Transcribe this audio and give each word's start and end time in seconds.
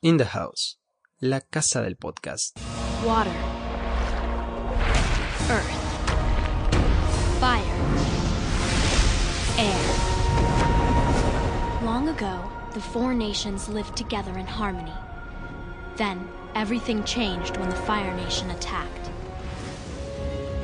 In 0.00 0.16
the 0.16 0.26
House, 0.26 0.76
la 1.20 1.40
casa 1.40 1.82
del 1.82 1.96
podcast. 1.96 2.52
Water. 3.04 3.34
Earth. 5.50 5.74
Fire. 7.40 7.64
Air. 9.58 9.74
Long 11.84 12.08
ago, 12.10 12.48
the 12.74 12.80
four 12.80 13.12
nations 13.12 13.68
lived 13.68 13.96
together 13.96 14.38
in 14.38 14.46
harmony. 14.46 14.94
Then, 15.96 16.28
everything 16.54 17.02
changed 17.02 17.56
when 17.56 17.68
the 17.68 17.74
Fire 17.74 18.14
Nation 18.14 18.50
attacked. 18.50 19.10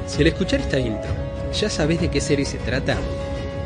Si 0.06 0.22
al 0.22 0.28
escuchar 0.28 0.60
esta 0.60 0.78
intro 0.78 1.10
ya 1.52 1.68
sabes 1.68 2.00
de 2.00 2.08
qué 2.08 2.20
serie 2.20 2.44
se 2.44 2.58
trata, 2.58 2.96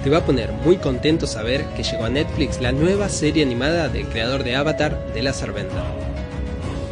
te 0.03 0.11
va 0.11 0.19
a 0.19 0.25
poner 0.25 0.53
muy 0.53 0.77
contento 0.77 1.27
saber 1.27 1.65
que 1.77 1.83
llegó 1.83 2.05
a 2.05 2.09
Netflix 2.09 2.61
la 2.61 2.73
nueva 2.73 3.09
serie 3.09 3.43
animada 3.43 3.89
del 3.89 4.07
creador 4.07 4.45
de 4.45 4.55
Avatar, 4.55 5.13
de 5.13 5.23
Lazar 5.23 5.53
Bender. 5.53 5.83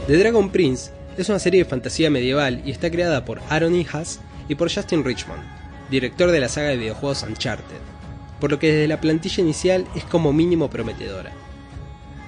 The 0.06 0.16
Dragon 0.16 0.50
Prince 0.50 0.90
es 1.16 1.28
una 1.28 1.38
serie 1.38 1.62
de 1.62 1.70
fantasía 1.70 2.10
medieval 2.10 2.62
y 2.64 2.72
está 2.72 2.90
creada 2.90 3.24
por 3.24 3.40
Aaron 3.48 3.74
Ihas 3.74 4.20
y 4.48 4.56
por 4.56 4.72
Justin 4.72 5.04
Richmond, 5.04 5.42
director 5.90 6.30
de 6.30 6.40
la 6.40 6.48
saga 6.48 6.68
de 6.68 6.76
videojuegos 6.76 7.22
Uncharted, 7.22 7.80
por 8.40 8.50
lo 8.50 8.58
que 8.58 8.72
desde 8.72 8.88
la 8.88 9.00
plantilla 9.00 9.42
inicial 9.42 9.86
es 9.94 10.04
como 10.04 10.32
mínimo 10.32 10.68
prometedora. 10.68 11.32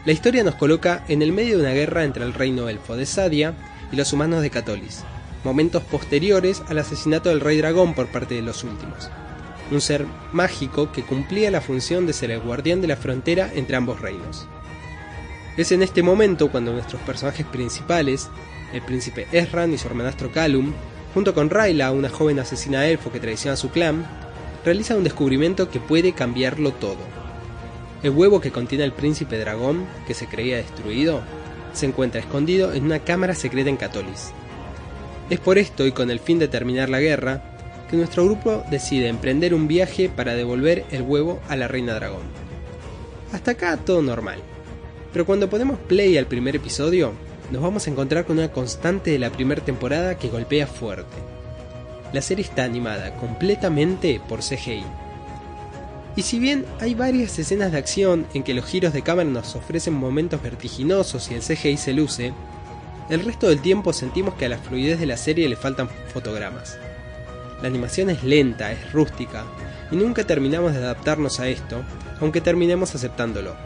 La 0.05 0.13
historia 0.13 0.45
nos 0.45 0.55
coloca 0.55 1.05
en 1.09 1.23
el 1.23 1.33
medio 1.33 1.57
de 1.57 1.65
una 1.65 1.75
guerra 1.75 2.05
entre 2.05 2.25
el 2.25 2.35
reino 2.35 2.69
elfo 2.69 2.97
de 2.97 3.05
Sadia 3.05 3.55
y 3.93 3.97
los 3.97 4.13
humanos 4.13 4.43
de 4.43 4.51
Catolis, 4.51 5.03
momentos 5.45 5.83
posteriores 5.83 6.63
al 6.69 6.79
asesinato 6.79 7.29
del 7.31 7.41
rey 7.41 7.59
dragón 7.59 7.95
por 7.95 8.07
parte 8.07 8.37
de 8.37 8.43
los 8.43 8.65
últimos, 8.65 9.11
un 9.71 9.81
ser 9.81 10.07
mágico 10.33 10.91
que 10.93 11.03
cumplía 11.03 11.51
la 11.51 11.61
función 11.61 12.07
de 12.07 12.13
ser 12.13 12.31
el 12.31 12.41
guardián 12.41 12.81
de 12.81 12.89
la 12.89 12.97
frontera 12.97 13.51
entre 13.55 13.77
ambos 13.77 14.01
reinos. 14.01 14.47
Es 15.57 15.73
en 15.73 15.83
este 15.83 16.03
momento 16.03 16.51
cuando 16.51 16.73
nuestros 16.73 17.03
personajes 17.03 17.45
principales, 17.47 18.29
el 18.73 18.83
príncipe 18.83 19.27
Esran 19.33 19.73
y 19.73 19.79
su 19.79 19.89
hermanastro 19.89 20.31
Calum, 20.31 20.73
junto 21.15 21.35
con 21.35 21.51
Rayla, 21.51 21.91
una 21.91 22.09
joven 22.09 22.39
asesina 22.39 22.87
elfo 22.87 23.11
que 23.11 23.21
traiciona 23.21 23.55
a 23.55 23.57
su 23.57 23.71
clan, 23.71 24.07
realizan 24.65 24.99
un 24.99 25.05
descubrimiento 25.05 25.71
que 25.71 25.81
puede 25.81 26.13
cambiarlo 26.13 26.73
todo. 26.73 26.99
El 28.03 28.11
huevo 28.11 28.41
que 28.41 28.53
contiene 28.53 28.85
el 28.85 28.93
príncipe 28.93 29.39
dragón, 29.39 29.87
que 30.07 30.15
se 30.15 30.27
creía 30.27 30.59
destruido, 30.59 31.23
se 31.73 31.87
encuentra 31.87 32.21
escondido 32.21 32.73
en 32.73 32.85
una 32.85 33.01
cámara 33.01 33.35
secreta 33.35 33.69
en 33.69 33.77
Catolis. 33.77 34.31
Es 35.31 35.41
por 35.41 35.59
esto 35.59 35.87
y 35.87 35.93
con 35.93 36.11
el 36.11 36.21
fin 36.21 36.39
de 36.39 36.49
terminar 36.49 36.89
la 36.89 37.01
guerra, 37.01 37.58
que 37.89 37.97
nuestro 37.97 38.25
grupo 38.25 38.63
decide 38.71 39.09
emprender 39.09 39.55
un 39.55 39.69
viaje 39.69 40.09
para 40.09 40.35
devolver 40.35 40.85
el 40.91 41.03
huevo 41.03 41.41
a 41.49 41.57
la 41.57 41.69
reina 41.69 41.95
dragón. 41.95 42.23
Hasta 43.33 43.53
acá 43.53 43.77
todo 43.77 44.03
normal. 44.03 44.39
Pero 45.13 45.25
cuando 45.27 45.49
ponemos 45.49 45.79
play 45.79 46.17
al 46.17 46.27
primer 46.27 46.57
episodio, 46.57 47.13
nos 47.51 47.63
vamos 47.63 47.87
a 47.87 47.91
encontrar 47.91 48.25
con 48.25 48.39
una 48.39 48.53
constante 48.53 49.11
de 49.11 49.19
la 49.19 49.31
primera 49.31 49.65
temporada 49.65 50.19
que 50.19 50.29
golpea 50.29 50.67
fuerte. 50.67 51.17
La 52.13 52.23
serie 52.23 52.45
está 52.45 52.65
animada 52.65 53.15
completamente 53.17 54.21
por 54.29 54.41
CGI. 54.41 54.85
Y 56.17 56.23
si 56.23 56.39
bien 56.39 56.65
hay 56.81 56.95
varias 56.95 57.39
escenas 57.39 57.73
de 57.73 57.79
acción 57.79 58.27
en 58.35 58.43
que 58.43 58.55
los 58.55 58.65
giros 58.65 58.93
de 58.93 59.03
cámara 59.03 59.29
nos 59.29 59.55
ofrecen 59.55 59.95
momentos 59.95 60.43
vertiginosos 60.43 61.31
y 61.31 61.35
el 61.35 61.43
CGI 61.43 61.77
se 61.77 61.93
luce, 61.93 62.33
el 63.09 63.25
resto 63.25 63.49
del 63.49 63.61
tiempo 63.61 63.93
sentimos 63.93 64.35
que 64.35 64.47
a 64.47 64.49
la 64.49 64.59
fluidez 64.59 64.99
de 65.01 65.07
la 65.07 65.17
serie 65.17 65.49
le 65.49 65.57
faltan 65.57 65.89
fotogramas. 66.13 66.77
La 67.61 67.69
animación 67.69 68.11
es 68.11 68.23
lenta, 68.23 68.71
es 68.73 68.93
rústica, 68.93 69.45
y 69.91 69.97
nunca 69.97 70.25
terminamos 70.25 70.73
de 70.73 70.79
adaptarnos 70.79 71.41
a 71.41 71.49
esto, 71.49 71.83
aunque 72.21 72.41
terminemos 72.41 72.95
aceptándolo. 72.95 73.57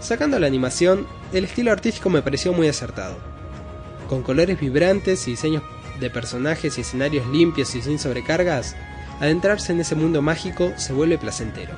Sacando 0.00 0.38
la 0.38 0.46
animación, 0.46 1.06
el 1.32 1.44
estilo 1.44 1.72
artístico 1.72 2.10
me 2.10 2.22
pareció 2.22 2.52
muy 2.52 2.68
acertado. 2.68 3.16
Con 4.08 4.22
colores 4.22 4.60
vibrantes 4.60 5.26
y 5.26 5.32
diseños 5.32 5.62
de 5.98 6.10
personajes 6.10 6.76
y 6.76 6.82
escenarios 6.82 7.26
limpios 7.28 7.74
y 7.74 7.82
sin 7.82 7.98
sobrecargas, 7.98 8.76
adentrarse 9.20 9.72
en 9.72 9.80
ese 9.80 9.94
mundo 9.94 10.20
mágico 10.20 10.72
se 10.76 10.92
vuelve 10.92 11.18
placentero. 11.18 11.74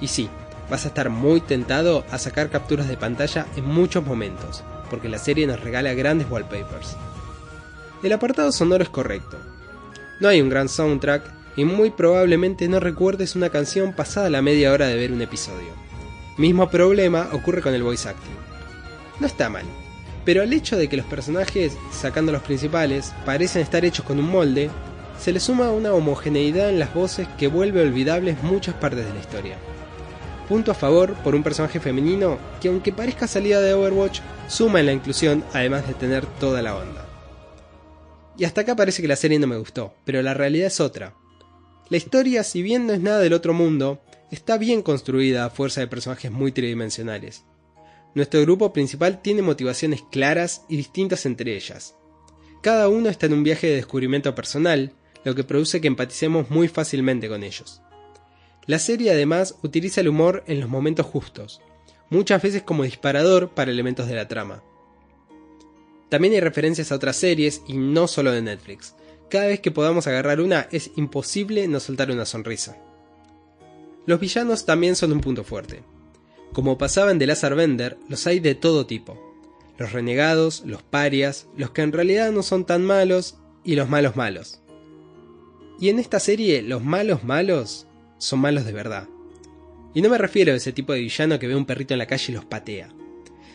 Y 0.00 0.08
sí, 0.08 0.30
vas 0.70 0.84
a 0.84 0.88
estar 0.88 1.10
muy 1.10 1.40
tentado 1.40 2.04
a 2.10 2.18
sacar 2.18 2.48
capturas 2.48 2.88
de 2.88 2.96
pantalla 2.96 3.46
en 3.56 3.64
muchos 3.64 4.06
momentos, 4.06 4.62
porque 4.88 5.08
la 5.08 5.18
serie 5.18 5.46
nos 5.46 5.60
regala 5.60 5.94
grandes 5.94 6.30
wallpapers. 6.30 6.96
El 8.02 8.12
apartado 8.12 8.52
sonoro 8.52 8.82
es 8.82 8.88
correcto, 8.90 9.36
no 10.22 10.28
hay 10.28 10.40
un 10.40 10.48
gran 10.48 10.68
soundtrack 10.68 11.24
y 11.56 11.64
muy 11.64 11.90
probablemente 11.90 12.68
no 12.68 12.78
recuerdes 12.78 13.34
una 13.34 13.50
canción 13.50 13.92
pasada 13.92 14.30
la 14.30 14.40
media 14.40 14.70
hora 14.70 14.86
de 14.86 14.94
ver 14.94 15.10
un 15.10 15.20
episodio. 15.20 15.70
Mismo 16.38 16.70
problema 16.70 17.28
ocurre 17.32 17.60
con 17.60 17.74
el 17.74 17.82
voice 17.82 18.08
acting. 18.08 18.36
No 19.18 19.26
está 19.26 19.48
mal, 19.48 19.64
pero 20.24 20.42
al 20.42 20.52
hecho 20.52 20.76
de 20.76 20.88
que 20.88 20.96
los 20.96 21.06
personajes, 21.06 21.76
sacando 21.90 22.30
los 22.30 22.42
principales, 22.42 23.12
parecen 23.26 23.62
estar 23.62 23.84
hechos 23.84 24.06
con 24.06 24.20
un 24.20 24.30
molde, 24.30 24.70
se 25.18 25.32
le 25.32 25.40
suma 25.40 25.72
una 25.72 25.92
homogeneidad 25.92 26.70
en 26.70 26.78
las 26.78 26.94
voces 26.94 27.26
que 27.36 27.48
vuelve 27.48 27.82
olvidables 27.82 28.40
muchas 28.44 28.76
partes 28.76 29.04
de 29.04 29.12
la 29.12 29.20
historia. 29.20 29.56
Punto 30.48 30.70
a 30.70 30.74
favor 30.74 31.14
por 31.14 31.34
un 31.34 31.42
personaje 31.42 31.80
femenino 31.80 32.38
que 32.60 32.68
aunque 32.68 32.92
parezca 32.92 33.26
salida 33.26 33.60
de 33.60 33.74
Overwatch, 33.74 34.20
suma 34.46 34.78
en 34.78 34.86
la 34.86 34.92
inclusión 34.92 35.42
además 35.52 35.88
de 35.88 35.94
tener 35.94 36.26
toda 36.38 36.62
la 36.62 36.76
onda. 36.76 37.11
Y 38.38 38.44
hasta 38.44 38.62
acá 38.62 38.76
parece 38.76 39.02
que 39.02 39.08
la 39.08 39.16
serie 39.16 39.38
no 39.38 39.46
me 39.46 39.58
gustó, 39.58 39.94
pero 40.04 40.22
la 40.22 40.34
realidad 40.34 40.68
es 40.68 40.80
otra. 40.80 41.14
La 41.88 41.96
historia, 41.96 42.42
si 42.44 42.62
bien 42.62 42.86
no 42.86 42.92
es 42.92 43.00
nada 43.00 43.20
del 43.20 43.34
otro 43.34 43.52
mundo, 43.52 44.02
está 44.30 44.56
bien 44.56 44.82
construida 44.82 45.44
a 45.44 45.50
fuerza 45.50 45.80
de 45.80 45.88
personajes 45.88 46.30
muy 46.30 46.52
tridimensionales. 46.52 47.44
Nuestro 48.14 48.40
grupo 48.42 48.72
principal 48.72 49.20
tiene 49.22 49.42
motivaciones 49.42 50.02
claras 50.10 50.64
y 50.68 50.76
distintas 50.76 51.26
entre 51.26 51.56
ellas. 51.56 51.94
Cada 52.62 52.88
uno 52.88 53.08
está 53.08 53.26
en 53.26 53.34
un 53.34 53.42
viaje 53.42 53.66
de 53.66 53.76
descubrimiento 53.76 54.34
personal, 54.34 54.92
lo 55.24 55.34
que 55.34 55.44
produce 55.44 55.80
que 55.80 55.88
empaticemos 55.88 56.50
muy 56.50 56.68
fácilmente 56.68 57.28
con 57.28 57.42
ellos. 57.42 57.82
La 58.66 58.78
serie 58.78 59.10
además 59.10 59.56
utiliza 59.62 60.00
el 60.00 60.08
humor 60.08 60.44
en 60.46 60.60
los 60.60 60.68
momentos 60.68 61.06
justos, 61.06 61.60
muchas 62.10 62.40
veces 62.42 62.62
como 62.62 62.84
disparador 62.84 63.50
para 63.50 63.70
elementos 63.70 64.06
de 64.06 64.14
la 64.14 64.28
trama. 64.28 64.62
También 66.12 66.34
hay 66.34 66.40
referencias 66.40 66.92
a 66.92 66.96
otras 66.96 67.16
series 67.16 67.62
y 67.66 67.72
no 67.72 68.06
solo 68.06 68.32
de 68.32 68.42
Netflix. 68.42 68.94
Cada 69.30 69.46
vez 69.46 69.60
que 69.60 69.70
podamos 69.70 70.06
agarrar 70.06 70.42
una 70.42 70.68
es 70.70 70.90
imposible 70.96 71.66
no 71.68 71.80
soltar 71.80 72.10
una 72.10 72.26
sonrisa. 72.26 72.76
Los 74.04 74.20
villanos 74.20 74.66
también 74.66 74.94
son 74.94 75.12
un 75.12 75.22
punto 75.22 75.42
fuerte. 75.42 75.82
Como 76.52 76.76
pasaba 76.76 77.12
en 77.12 77.18
The 77.18 77.26
Lazar 77.26 77.54
Bender, 77.54 77.96
los 78.10 78.26
hay 78.26 78.40
de 78.40 78.54
todo 78.54 78.84
tipo. 78.84 79.18
Los 79.78 79.92
renegados, 79.92 80.64
los 80.66 80.82
parias, 80.82 81.46
los 81.56 81.70
que 81.70 81.80
en 81.80 81.92
realidad 81.92 82.30
no 82.30 82.42
son 82.42 82.66
tan 82.66 82.84
malos 82.84 83.38
y 83.64 83.74
los 83.74 83.88
malos 83.88 84.14
malos. 84.14 84.60
Y 85.80 85.88
en 85.88 85.98
esta 85.98 86.20
serie 86.20 86.60
los 86.60 86.84
malos 86.84 87.24
malos 87.24 87.86
son 88.18 88.40
malos 88.40 88.66
de 88.66 88.72
verdad. 88.72 89.08
Y 89.94 90.02
no 90.02 90.10
me 90.10 90.18
refiero 90.18 90.52
a 90.52 90.56
ese 90.56 90.74
tipo 90.74 90.92
de 90.92 91.00
villano 91.00 91.38
que 91.38 91.48
ve 91.48 91.56
un 91.56 91.64
perrito 91.64 91.94
en 91.94 91.98
la 91.98 92.06
calle 92.06 92.32
y 92.32 92.34
los 92.34 92.44
patea 92.44 92.92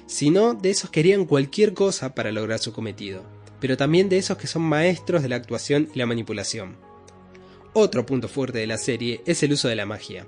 sino 0.07 0.53
de 0.53 0.71
esos 0.71 0.89
que 0.89 1.01
harían 1.01 1.25
cualquier 1.25 1.73
cosa 1.73 2.15
para 2.15 2.31
lograr 2.31 2.59
su 2.59 2.73
cometido, 2.73 3.23
pero 3.59 3.77
también 3.77 4.09
de 4.09 4.17
esos 4.17 4.37
que 4.37 4.47
son 4.47 4.63
maestros 4.63 5.21
de 5.21 5.29
la 5.29 5.35
actuación 5.35 5.89
y 5.93 5.99
la 5.99 6.05
manipulación. 6.05 6.77
Otro 7.73 8.05
punto 8.05 8.27
fuerte 8.27 8.57
de 8.57 8.67
la 8.67 8.77
serie 8.77 9.21
es 9.25 9.43
el 9.43 9.53
uso 9.53 9.67
de 9.67 9.75
la 9.75 9.85
magia. 9.85 10.25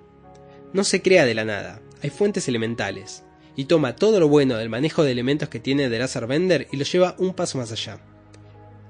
No 0.74 0.84
se 0.84 1.02
crea 1.02 1.26
de 1.26 1.34
la 1.34 1.46
nada, 1.46 1.82
hay 2.04 2.12
fuentes 2.12 2.48
elementales, 2.48 3.24
y 3.56 3.66
toma 3.66 3.96
todo 3.96 4.20
lo 4.20 4.28
bueno 4.28 4.56
del 4.58 4.70
manejo 4.70 5.04
de 5.04 5.12
elementos 5.12 5.50
que 5.50 5.60
tiene 5.60 5.90
The 5.90 6.00
Lazar 6.00 6.28
Bender 6.28 6.68
y 6.72 6.78
lo 6.78 6.84
lleva 6.84 7.16
un 7.18 7.34
paso 7.34 7.58
más 7.58 7.72
allá. 7.72 8.00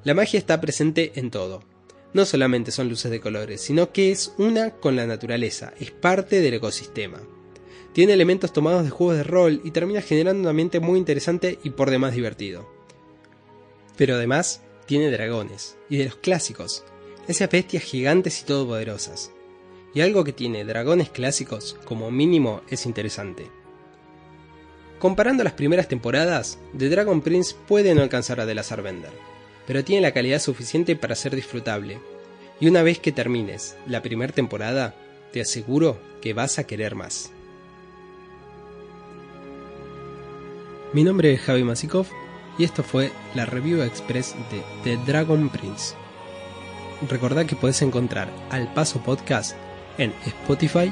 La 0.03 0.13
magia 0.13 0.37
está 0.37 0.59
presente 0.59 1.13
en 1.15 1.31
todo. 1.31 1.63
No 2.13 2.25
solamente 2.25 2.71
son 2.71 2.89
luces 2.89 3.11
de 3.11 3.19
colores, 3.19 3.61
sino 3.61 3.91
que 3.91 4.11
es 4.11 4.33
una 4.37 4.71
con 4.71 4.95
la 4.95 5.05
naturaleza, 5.05 5.73
es 5.79 5.91
parte 5.91 6.41
del 6.41 6.55
ecosistema. 6.55 7.21
Tiene 7.93 8.13
elementos 8.13 8.53
tomados 8.53 8.83
de 8.83 8.89
juegos 8.91 9.17
de 9.17 9.23
rol 9.23 9.61
y 9.63 9.71
termina 9.71 10.01
generando 10.01 10.41
un 10.41 10.47
ambiente 10.47 10.79
muy 10.79 10.99
interesante 10.99 11.59
y 11.63 11.71
por 11.71 11.89
demás 11.89 12.13
divertido. 12.13 12.69
Pero 13.97 14.15
además 14.15 14.61
tiene 14.85 15.11
dragones, 15.11 15.77
y 15.89 15.97
de 15.97 16.05
los 16.05 16.15
clásicos, 16.15 16.83
esas 17.27 17.49
bestias 17.49 17.83
gigantes 17.83 18.41
y 18.41 18.45
todopoderosas. 18.45 19.31
Y 19.93 20.01
algo 20.01 20.23
que 20.23 20.33
tiene 20.33 20.65
dragones 20.65 21.09
clásicos, 21.09 21.77
como 21.85 22.11
mínimo, 22.11 22.61
es 22.69 22.85
interesante. 22.85 23.49
Comparando 24.99 25.43
las 25.43 25.53
primeras 25.53 25.87
temporadas, 25.87 26.59
The 26.77 26.89
Dragon 26.89 27.21
Prince 27.21 27.55
puede 27.67 27.95
no 27.95 28.01
alcanzar 28.01 28.39
a 28.39 28.45
The 28.45 28.53
Lazar 28.53 28.81
Bender, 28.81 29.13
pero 29.65 29.83
tiene 29.83 30.01
la 30.01 30.11
calidad 30.11 30.39
suficiente 30.39 30.95
para 30.95 31.15
ser 31.15 31.35
disfrutable. 31.35 31.99
Y 32.59 32.67
una 32.67 32.83
vez 32.83 32.99
que 32.99 33.11
termines 33.11 33.77
la 33.87 34.01
primera 34.01 34.33
temporada, 34.33 34.95
te 35.31 35.41
aseguro 35.41 35.99
que 36.21 36.33
vas 36.33 36.59
a 36.59 36.65
querer 36.65 36.95
más. 36.95 37.31
Mi 40.91 41.03
nombre 41.03 41.33
es 41.33 41.41
Javi 41.41 41.63
Masikov 41.63 42.07
y 42.57 42.63
esto 42.63 42.81
fue 42.81 43.11
la 43.35 43.45
review 43.45 43.83
express 43.83 44.35
de 44.49 44.63
The 44.83 44.97
Dragon 45.05 45.49
Prince. 45.49 45.93
Recordad 47.07 47.45
que 47.45 47.55
podés 47.55 47.81
encontrar 47.83 48.29
Al 48.49 48.73
Paso 48.73 48.99
Podcast 48.99 49.55
en 49.99 50.11
Spotify, 50.25 50.91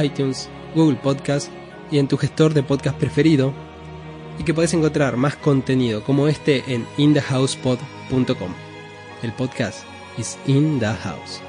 iTunes, 0.00 0.48
Google 0.76 0.96
Podcast 0.96 1.50
y 1.90 1.98
en 1.98 2.06
tu 2.06 2.16
gestor 2.16 2.54
de 2.54 2.62
podcast 2.62 2.96
preferido. 2.98 3.52
y 4.38 4.44
que 4.44 4.54
podés 4.54 4.72
encontrar 4.72 5.18
más 5.18 5.36
contenido 5.36 6.02
como 6.04 6.26
este 6.26 6.64
en 6.72 6.86
inthehousepod.com. 6.96 8.54
El 9.22 9.32
podcast 9.34 9.84
is 10.16 10.38
in 10.46 10.78
the 10.78 10.86
house. 10.86 11.42